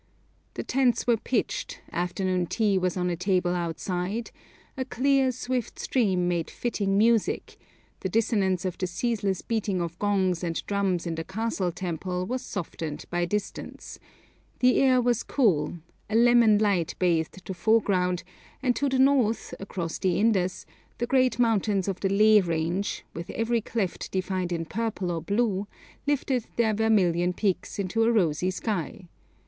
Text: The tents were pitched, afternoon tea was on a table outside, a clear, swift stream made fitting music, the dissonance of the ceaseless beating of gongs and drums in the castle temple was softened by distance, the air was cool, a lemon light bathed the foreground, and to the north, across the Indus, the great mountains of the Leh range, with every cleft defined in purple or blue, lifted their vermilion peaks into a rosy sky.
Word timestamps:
The 0.55 0.63
tents 0.63 1.05
were 1.05 1.15
pitched, 1.15 1.79
afternoon 1.91 2.47
tea 2.47 2.75
was 2.79 2.97
on 2.97 3.11
a 3.11 3.15
table 3.15 3.53
outside, 3.53 4.31
a 4.75 4.83
clear, 4.83 5.31
swift 5.31 5.77
stream 5.77 6.27
made 6.27 6.49
fitting 6.49 6.97
music, 6.97 7.55
the 7.99 8.09
dissonance 8.09 8.65
of 8.65 8.79
the 8.79 8.87
ceaseless 8.87 9.43
beating 9.43 9.79
of 9.79 9.99
gongs 9.99 10.43
and 10.43 10.65
drums 10.65 11.05
in 11.05 11.13
the 11.13 11.23
castle 11.23 11.71
temple 11.71 12.25
was 12.25 12.41
softened 12.41 13.05
by 13.11 13.25
distance, 13.25 13.99
the 14.59 14.77
air 14.81 14.99
was 14.99 15.21
cool, 15.21 15.77
a 16.09 16.15
lemon 16.15 16.57
light 16.57 16.95
bathed 16.97 17.39
the 17.45 17.53
foreground, 17.53 18.23
and 18.63 18.75
to 18.77 18.89
the 18.89 18.97
north, 18.97 19.53
across 19.59 19.99
the 19.99 20.19
Indus, 20.19 20.65
the 20.97 21.05
great 21.05 21.37
mountains 21.37 21.87
of 21.87 21.99
the 21.99 22.09
Leh 22.09 22.41
range, 22.43 23.05
with 23.13 23.29
every 23.29 23.61
cleft 23.61 24.09
defined 24.11 24.51
in 24.51 24.65
purple 24.65 25.11
or 25.11 25.21
blue, 25.21 25.67
lifted 26.07 26.47
their 26.55 26.73
vermilion 26.73 27.33
peaks 27.33 27.77
into 27.77 28.01
a 28.03 28.11
rosy 28.11 28.49
sky. 28.49 29.07